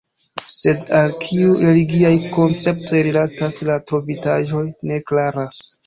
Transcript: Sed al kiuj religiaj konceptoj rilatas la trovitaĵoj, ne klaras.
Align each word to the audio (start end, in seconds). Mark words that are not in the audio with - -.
Sed 0.53 0.87
al 0.99 1.13
kiuj 1.25 1.53
religiaj 1.67 2.15
konceptoj 2.39 3.05
rilatas 3.11 3.63
la 3.71 3.79
trovitaĵoj, 3.93 4.67
ne 4.93 5.03
klaras. 5.11 5.67